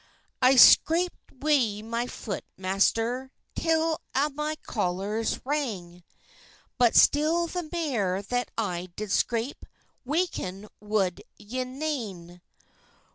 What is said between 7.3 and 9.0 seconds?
the mair that I